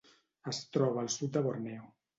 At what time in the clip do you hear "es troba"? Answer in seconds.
0.53-1.03